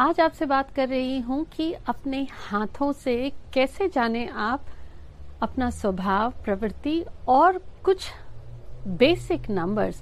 [0.00, 3.14] आज आपसे बात कर रही हूँ कि अपने हाथों से
[3.54, 4.66] कैसे जाने आप
[5.42, 8.06] अपना स्वभाव, प्रवृत्ति और कुछ
[8.98, 10.00] बेसिक नंबर्स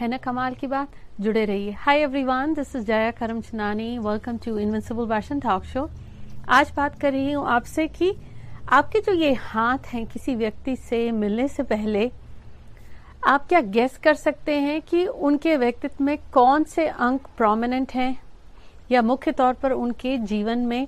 [0.00, 0.88] है ना कमाल की बात?
[1.20, 5.88] जुड़े रहिए। Hi everyone this is Jaya Karam Chanani welcome to invincible version talk show
[6.48, 8.12] आज बात कर रही हूँ आपसे कि
[8.68, 12.10] आपके जो ये हाथ हैं किसी व्यक्ति से मिलने से पहले,
[13.26, 18.29] आप क्या गेस कर सकते हैं कि उनके व्यक्तित्व में कौन से अंक प्रोमिनेंट हैं?
[18.90, 20.86] या मुख्य तौर पर उनके जीवन में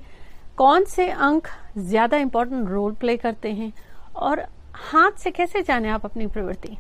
[0.57, 1.49] कौन से अंक
[1.79, 3.73] ज़्यादा इंपॉर्टेंट रोल प्ले करते हैं
[4.17, 6.77] और हाथ से कैसे जाने आप अपनी प्रवृत्ति?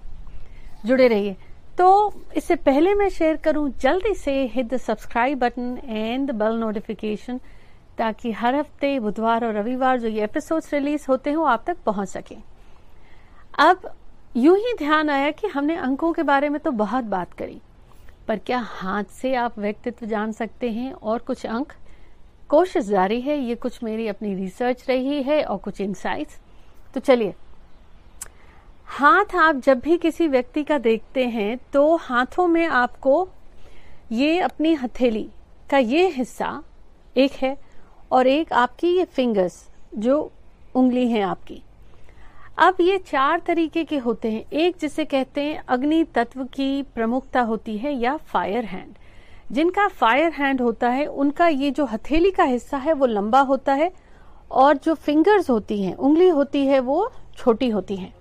[0.87, 1.37] जुड़े रहिए।
[1.79, 6.59] तो इससे पहले मैं शेयर करूँ, जल्दी से hit the subscribe button and the bell
[6.59, 7.41] notification
[7.99, 11.77] ताकि हर हफ़्ते, बुधवार और रविवार जो ये एपिसोड्स रिलीज़ होते हैं वो आप तक
[11.87, 12.37] पहुँच सके।
[13.61, 13.91] अब
[14.37, 17.61] यूँ ही ध्यान आया कि हमने अंकों के बारे में तो बहुत बात करी।
[18.29, 20.93] पर क्या हाथ से आप व्यक्तित्व जान सकते हैं?
[20.93, 21.73] और कुछ अंक?
[22.49, 26.41] कोशिश जारी है, ये कुछ मेरी अपनी रिसर्च रही है और कुछ इंसाइट्स
[26.95, 27.35] तो चलिए।
[28.89, 33.29] हाथ आप जब भी किसी व्यक्ति का देखते हैं तो हाथों में आपको
[34.13, 35.29] ये अपनी हथेली
[35.71, 36.63] का ये हिस्सा
[37.17, 37.57] एक है
[38.13, 39.67] और एक आपकी ये फिंगर्स
[39.97, 40.21] जो
[40.75, 41.63] उंगली है आपकी।
[42.59, 47.41] अब ये चार तरीके के होते हैं। एक जिसे कहते हैं अग्नि तत्व की प्रमुखता
[47.41, 48.95] होती है या फायर हैंड
[49.53, 53.73] जिनका फायर हैंड होता है, उनका ये जो हथेली का हिस्सा है, वो लंबा होता
[53.73, 53.91] है
[54.51, 58.13] और जो फिंगर्स होती हैं, उंगली होती है, वो छोटी होती है।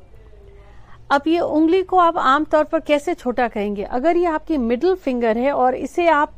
[1.12, 3.84] अब ये उंगली को आप आमतौर पर कैसे छोटा कहेंगे?
[3.84, 6.34] अगर ये आपकी मिडिल फिंगर है और इसे आप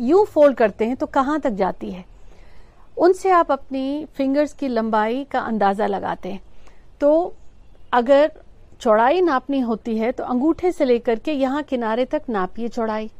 [0.00, 2.04] यू फोल्ड करते हैं तो कहाँ तक जाती है?
[2.96, 6.40] उनसे आप अपनी फिंगर्स की लंबाई का अंदाज़ा लगाते हैं।
[7.00, 7.34] तो
[7.92, 8.30] अगर
[8.80, 13.10] चौड़ाई नापनी होती है तो अंगूठे से लेकर के यहाँ किनारे तक नापिए चौड़ाई।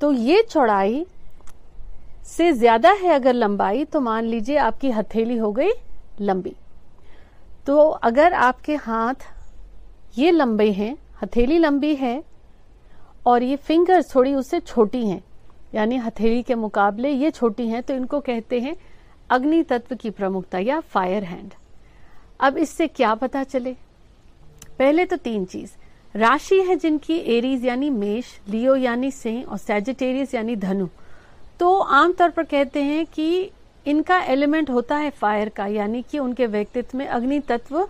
[0.00, 1.04] तो ये चौड़ाई
[2.26, 5.70] से ज़्यादा है अगर लंबाई तो मान लीजिए आपकी हथेली हो गई
[6.20, 6.54] लंबी।
[7.66, 9.28] तो अगर आपके हाथ
[10.18, 12.22] ये लंबे हैं, हथेली लंबी है,
[13.26, 15.22] और ये फिंगर्स थोड़ी उससे छोटी हैं,
[15.74, 18.76] यानी हथेली के मुकाबले ये छोटी हैं तो इनको कहते हैं
[19.30, 21.54] अग्नि तत्व की प्रमुखता या फायर हैंड
[22.40, 23.72] अब इससे क्या पता चले?
[24.78, 25.70] पहले तो तीन चीज़।
[26.14, 30.86] राशि है जिनकी एरीज यानी मेष, लियो यानी सिंह और सेजिटेरियस यानी धनु।
[31.60, 33.50] तो आमतौर पर कहते हैं कि
[33.86, 37.86] इनका एलिमेंट होता है फायर का, यानी कि उनके व्यक्तित्व में अग्नि तत्व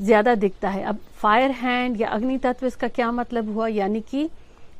[0.00, 3.66] ज़्यादा दिखता है। अब फायर हैंड या अग्नि तत्व, इसका क्या मतलब हुआ?
[3.68, 4.28] यानी कि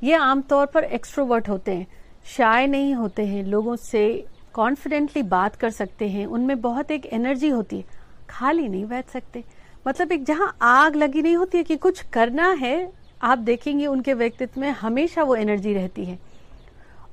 [0.05, 1.87] ये आमतौर पर एक्सट्रोवर्ट होते हैं
[2.27, 7.49] शाय नहीं होते हैं, लोगों से कॉन्फिडेंटली बात कर सकते हैं, उनमें बहुत एक एनर्जी
[7.49, 7.96] होती है।
[8.31, 9.45] खाली नहीं बैठ सकते।
[9.87, 12.93] मतलब एक जहाँ आग लगी नहीं होती है कि कुछ करना है,
[13.23, 16.19] आप देखेंगे उनके व्यक्तित्व में हमेशा वो एनर्जी रहती है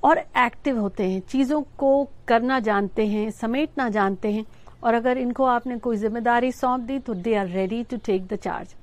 [0.03, 4.45] और एक्टिव होते हैं, चीज़ों को करना जानते हैं, समेटना जानते हैं।
[4.83, 8.35] और अगर इनको आपने कोई ज़िम्मेदारी सौंप दी तो they are ready to take the
[8.35, 8.73] charge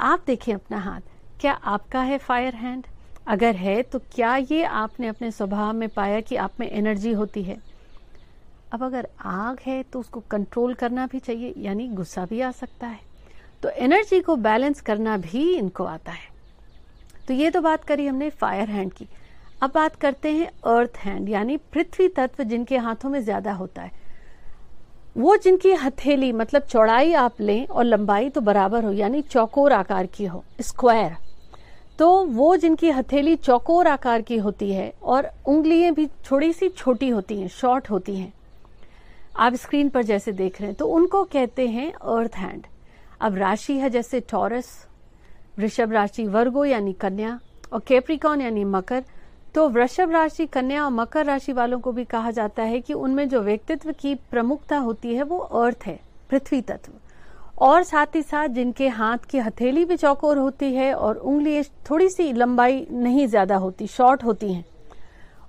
[0.00, 1.00] आप देखें अपना हाथ,
[1.40, 2.86] क्या आपका है फायर हैंड
[3.28, 7.42] अगर है तो क्या ये आपने अपने स्वभाव में पाया कि आप में एनर्जी होती
[7.42, 7.56] है?
[8.74, 12.86] अब अगर आग है तो उसको कंट्रोल करना भी चाहिए, यानी गुस्सा भी आ सकता
[12.86, 13.00] है।
[13.62, 16.32] तो एनर्जी को बैलेंस करना भी इनको आता है।
[17.28, 19.06] तो ये तो बात करी हमने फायर हैंड की।
[19.62, 24.02] अब बात करते हैं अर्थ हैंड यानी पृथ्वी तत्व जिनके हाथों में ज़्यादा होता है।
[25.16, 30.06] वो जिनकी हथेली मतलब चौड़ाई आप लें और लंबाई तो बराबर हो, यानी चौकोर आकार
[30.08, 31.16] की हो स्क्वायर
[31.98, 37.08] तो वो जिनकी हथेली चौकोर आकार की होती है और उंगलियाँ भी थोड़ी सी छोटी
[37.08, 38.32] होती हैं शॉर्ट होती हैं
[39.36, 42.66] आप स्क्रीन पर जैसे देख रहे हैं तो उनको कहते हैं अर्थ हैंड
[43.20, 44.66] अब राशि है जैसे टॉरस
[45.58, 47.38] वृषभ राशि वर्गो यानी कन्या
[47.72, 49.02] और केप्रिकॉन यानी मकर.
[49.54, 53.28] तो वृषभ राशि कन्या और मकर राशि वालों को भी कहा जाता है कि उनमें
[53.28, 55.98] जो व्यक्तित्व की प्रमुखता होती है वो अर्थ है,
[56.30, 56.92] पृथ्वी तत्व.
[57.58, 62.08] और साथ ही साथ जिनके हाथ की हथेली भी चौकोर होती है और उंगली थोड़ी
[62.08, 64.64] सी लंबाई नहीं ज़्यादा होती शॉर्ट होती हैं,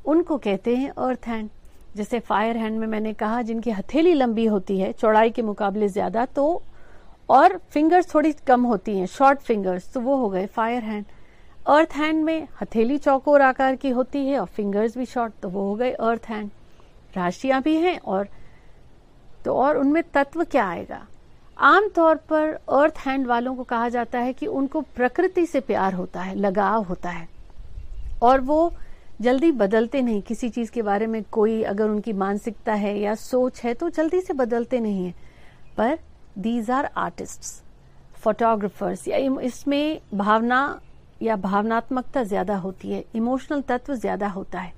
[0.06, 1.50] उनको कहते हैं अर्थ हैंड
[1.96, 6.26] जैसे फायर हैंड में मैंने कहा, जिनकी हथेली लंबी होती है, चौड़ाई के मुकाबले ज़्यादा
[6.26, 6.62] तो
[7.30, 11.06] और फिंगर्स थोड़ी कम होती हैं शॉर्ट फिंगर्स तो वो हो गए फायर हैंड
[11.68, 15.62] अर्थ हैंड में हथेली चौकोर आकार की होती है और फिंगर्स भी शॉर्ट तो वो
[15.62, 16.50] हो गए अर्थ हैंड
[17.16, 18.28] राशियाँ भी हैं और
[19.46, 21.02] तो और उनमें तत्व क्या आएगा?
[21.58, 26.22] आमतौर पर अर्थ हैंड वालों को कहा जाता है कि उनको प्रकृति से प्यार होता
[26.22, 27.28] है, लगाव होता है.
[28.22, 28.72] और वो
[29.20, 33.62] जल्दी बदलते नहीं। किसी चीज़ के बारे में कोई अगर उनकी मानसिकता है या सोच
[33.64, 35.14] है तो जल्दी से बदलते नहीं है।
[35.78, 35.98] पर
[36.38, 37.64] दीज आर आर्टिस्ट
[38.16, 40.80] फोटोग्राफर्स या इसमें भावना
[41.22, 44.74] या भावनात्मकता ज़्यादा होती है इमोशनल तत्व ज़्यादा होता है।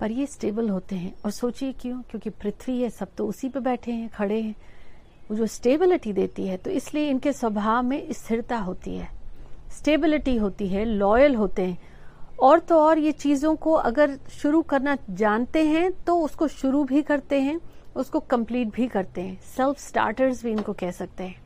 [0.00, 2.00] पर ये स्टेबल होते हैं। और सोचिए क्यों?
[2.00, 4.54] क्योंकि पृथ्वी है, सब तो उसी पे बैठे हैं, खड़े हैं।
[5.30, 9.08] वो जो स्टेबिलिटी देती है तो इसलिए इनके स्वभाव में स्थिरता होती है।
[9.72, 11.78] स्टेबिलिटी होती है लॉयल होते हैं।
[12.40, 17.02] और तो और ये चीज़ों को अगर शुरू करना जानते हैं तो उसको शुरू भी
[17.02, 17.60] करते हैं,
[17.96, 21.42] उसको कंप्लीट भी करते हैं। सेल्फ स्टार्टर्स भी इनको कह सकते हैं।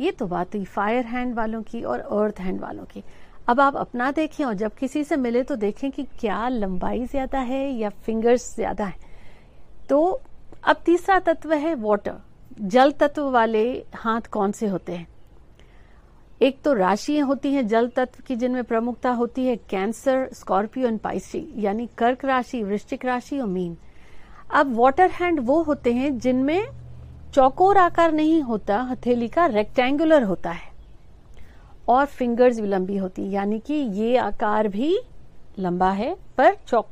[0.00, 3.02] ये तो बात हुई फायर हैंड वालों की और अर्थ हैंड वालों की।
[3.48, 7.40] अब आप अपना देखें और जब किसी से मिले तो देखें कि क्या लंबाई ज़्यादा
[7.40, 8.96] है या फिंगर्स ज़्यादा है।
[9.88, 10.20] तो
[10.64, 12.14] अब तीसरा तत्व है वाटर
[12.60, 15.06] जल तत्व वाले हाथ कौन से होते हैं?
[16.42, 20.98] एक तो राशियाँ होती हैं जल तत्व की, जिनमें प्रमुखता होती है कैंसर, स्कॉर्पियो एंड
[20.98, 23.76] पाइसी, यानी कर्क राशि, वृश्चिक राशि और मीन।
[24.54, 26.66] अब वाटर हैंड वो होते हैं जिनमें
[27.34, 30.74] चौकोर आकार नहीं होता, हथेली का रेक्टेंगुलर होता है।
[31.88, 34.98] और फिंगर्स भी लंबी होती यानी कि ये आकार भी
[35.58, 36.86] लंबा है, पर चौक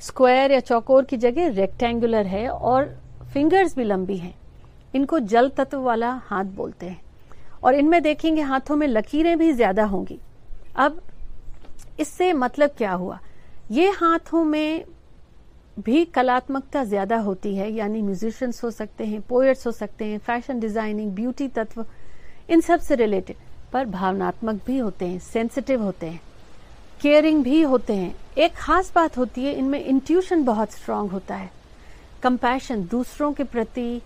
[0.00, 2.84] स्क्वायर या चौकोर की जगह रेक्टेंगुलर है और
[3.32, 4.34] फिंगर्स भी लंबी हैं।
[4.94, 7.00] इनको जल तत्व वाला हाथ बोलते हैं।
[7.62, 10.18] और इनमें देखेंगे हाथों में लकीरें भी ज़्यादा होंगी।
[10.76, 11.00] अब
[12.00, 13.18] इससे मतलब क्या हुआ?
[13.70, 14.84] ये हाथों में
[15.76, 20.60] भी कलात्मकता ज़्यादा होती है, यानी म्यूजिशियंस हो सकते हैं पोएट्स हो सकते हैं फ़ैशन
[20.60, 21.84] डिज़ाइनिंग ब्यूटी तत्व,
[22.50, 23.36] इन सबसे रिलेटेड
[23.72, 26.20] पर भावनात्मक भी होते हैं सेंसिटिव होते हैं
[27.00, 31.50] केयरिंग भी होते हैं। एक खास बात होती है, इनमें इंट्यूशन बहुत स्ट्रांग होता है।
[32.22, 34.00] कंपैशन दूसरों के प्रति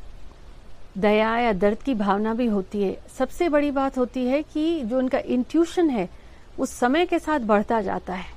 [0.96, 4.98] दया या दर्द की भावना भी होती है। सबसे बड़ी बात होती है कि जो
[4.98, 6.08] उनका इंट्यूशन है
[6.58, 8.32] उस समय के साथ बढ़ता जाता है।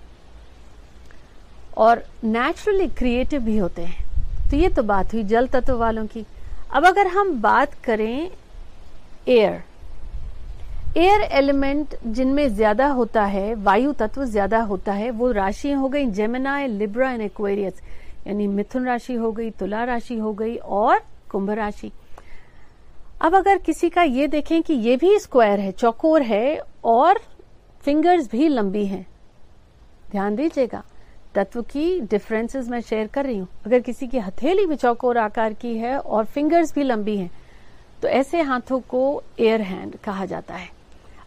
[1.78, 6.26] और नेचुरली क्रिएटिव भी होते हैं। तो ये तो बात हुई जल तत्व वालों की।
[6.72, 8.30] अब अगर हम बात करें
[9.28, 9.62] एयर
[10.98, 16.06] एयर एलिमेंट जिनमें ज़्यादा होता है, वायु तत्व ज़्यादा होता है, वो राशि हो गई
[16.08, 17.82] जेमिना लिब्रा एंड एक्वेरियस
[18.28, 21.02] यानी मिथुन राशि हो गई, तुला राशि हो गई और
[21.32, 21.92] कुंभ राशि।
[23.22, 27.20] अब अगर किसी का ये देखें कि ये भी स्क्वायर है, चौकोर है और
[27.84, 29.06] फिंगर्स भी लंबी हैं,
[30.12, 30.84] ध्यान दीजिएगा,
[31.36, 35.54] तत्व की डिफरेंसेस मैं शेयर कर रही हूँ। अगर किसी की हथेली भी चौकोर आकार
[35.54, 37.30] की है और फिंगर्स भी लंबी हैं
[38.02, 40.70] तो ऐसे हाथों को एयर हैंड कहा जाता है।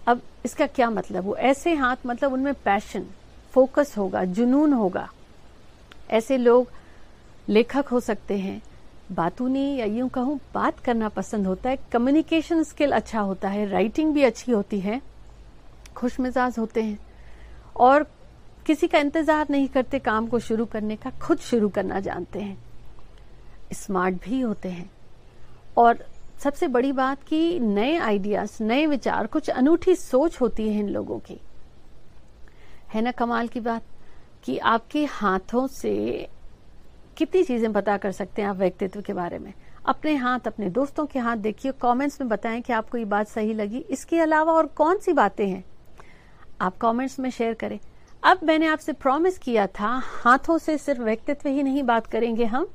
[0.06, 1.25] अब इसका क्या मतलब?
[1.25, 3.06] वो ऐसे हाथ मतलब उनमें पैशन
[3.54, 5.08] फोकस होगा, जुनून होगा।
[6.10, 6.69] ऐसे लोग
[7.48, 8.60] लेखक हो सकते हैं
[9.12, 14.14] बातूनी या यूँ कहूँ, बात करना पसंद होता है। कम्युनिकेशन स्किल अच्छा होता है। राइटिंग
[14.14, 15.02] भी अच्छी होती है।
[15.96, 16.98] खुश मिजाज होते हैं।
[17.76, 18.06] और
[18.66, 22.58] किसी का इंतज़ार नहीं करते काम को शुरू करने का, खुद शुरू करना जानते हैं।
[23.72, 24.90] स्मार्ट भी होते हैं।
[25.76, 26.06] और
[26.40, 31.18] सबसे बड़ी बात कि नए आइडियाज़ नए विचार, कुछ अनूठी सोच होती है इन लोगों
[31.18, 31.40] की।
[32.94, 33.82] है ना कमाल की बात?
[34.44, 36.28] कि आपके हाथों से
[37.16, 39.52] कितनी चीज़ें पता कर सकते हैं आप व्यक्तित्व के बारे में?
[39.86, 43.54] अपने हाथ, अपने दोस्तों के हाथ देखिए कमेंट्स में बताएँ कि आपको ये बात सही
[43.54, 45.64] लगी। इसके अलावा और कौन सी बातें हैं?
[46.60, 47.78] आप कमेंट्स में शेयर करें।
[48.22, 52.68] अब मैंने आपसे प्रॉमिस किया था, हाथों से सिर्फ़ व्यक्तित्व ही नहीं बात करेंगे हम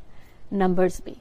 [0.53, 1.15] नंबर्स भी।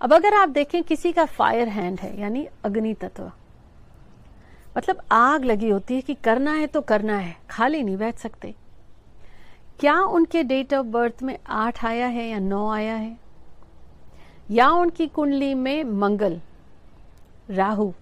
[0.00, 3.30] अब अगर आप देखें किसी का फायर हैंड है, यानी अग्नि तत्व
[4.76, 8.54] मतलब आग लगी होती है कि करना है तो करना है, खाली नहीं बैठ सकते।
[9.80, 13.16] क्या उनके डेट ऑफ़ बर्थ में आठ आया है या नौ आया है?
[14.50, 16.40] या उनकी कुंडली में मंगल,
[17.50, 17.92] राहु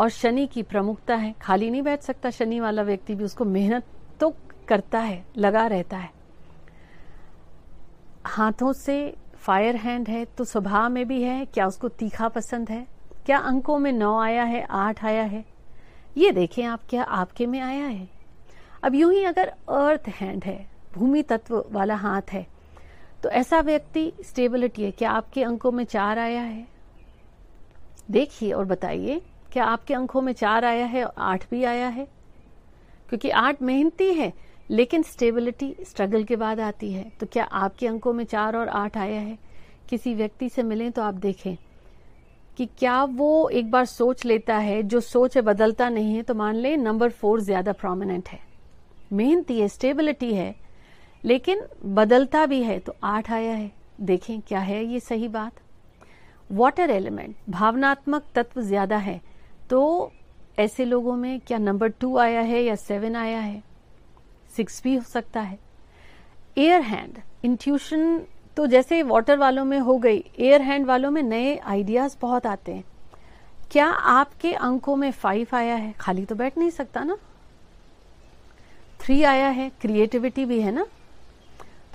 [0.00, 1.34] और शनि की प्रमुखता है?
[1.42, 3.84] खाली नहीं बैठ सकता शनि वाला व्यक्ति भी, उसको मेहनत
[4.20, 4.34] तो
[4.68, 6.10] करता है, लगा रहता है।
[8.26, 12.86] हाथों से फायर हैंड है तो स्वभाव में भी है, क्या उसको तीखा पसंद है?
[13.26, 15.44] क्या अंकों में नौ आया है, आठ आया है?
[16.16, 18.21] ये देखें आप, क्या आपके में आया है?
[18.82, 22.46] अब यूँ ही अगर अर्थ हैंड है, भूमि तत्व वाला हाथ है
[23.22, 26.66] तो ऐसा व्यक्ति स्टेबिलिटी है, क्या आपके अंकों में चार आया है?
[28.10, 29.20] देखिए और बताइए,
[29.52, 32.06] क्या आपके अंकों में चार आया है और आठ भी आया है?
[33.08, 34.32] क्योंकि आठ मेहनती है,
[34.70, 38.96] लेकिन स्टेबिलिटी स्ट्रगल के बाद आती है। तो क्या आपके अंकों में चार और आठ
[38.96, 39.38] आया है?
[39.90, 41.56] किसी व्यक्ति से मिलें तो आप देखें
[42.58, 46.34] कि क्या वो एक बार सोच लेता है, जो सोच है बदलता नहीं है तो
[46.34, 48.40] मान लें नंबर फोर ज़्यादा प्रोमिनेंट है।
[49.12, 50.54] मेहनती है स्टेबिलिटी है,
[51.24, 55.52] लेकिन बदलता भी है तो आठ आया है। देखें क्या है ये सही बात।
[56.50, 59.20] वाटर एलिमेंट भावनात्मक तत्व ज़्यादा है
[59.70, 60.12] तो
[60.58, 63.62] ऐसे लोगों में क्या नंबर टू आया है या सेवन आया है?
[64.50, 65.58] सिक्स भी हो सकता है।
[66.56, 68.20] एयर हैंड इंट्यूशन
[68.56, 72.72] तो जैसे वाटर वालों में हो गई एयर हैंड वालों में नए आइडियाज़ बहुत आते
[72.72, 72.84] हैं।
[73.70, 75.92] क्या आपके अंकों में फाइव आया है?
[75.92, 77.16] खाली तो बैठ नहीं सकता ना।
[79.02, 80.86] थ्री आया है क्रिएटिविटी भी है ना?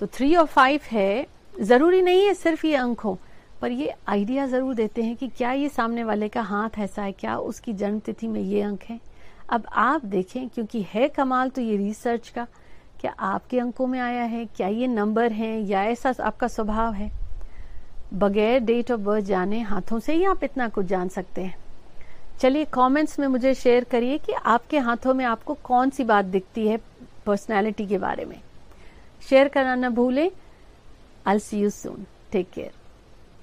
[0.00, 1.26] तो थ्री और फाइव है,
[1.60, 3.18] ज़रूरी नहीं है सिर्फ़ ये अंक हो,
[3.60, 7.12] पर ये आइडिया ज़रूर देते हैं कि क्या ये सामने वाले का हाथ ऐसा है,
[7.12, 8.98] क्या उसकी जन्म तिथि में ये अंक है।
[9.50, 12.46] अब आप देखें, क्योंकि है कमाल तो ये रिसर्च का,
[13.00, 17.10] क्या आपके अंकों में आया है, क्या ये नंबर है, या ऐसा आपका स्वभाव है?
[18.14, 21.56] बगैर डेट ऑफ़ बर्थ जाने हाथों से ही आप इतना कुछ जान सकते हैं।
[22.40, 26.66] चलिए कमेंट्स में मुझे शेयर करिए कि आपके हाथों में आपको कौन सी बात दिखती
[26.68, 26.78] है
[27.28, 28.40] पर्सनालिटी के बारे में।
[29.28, 30.30] शेयर करना ना भूलें।
[31.26, 32.77] I see you soon take care